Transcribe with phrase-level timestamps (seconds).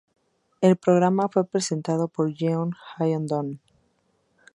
[0.61, 3.59] El programa fue presentado por Jeong Hyeong-don.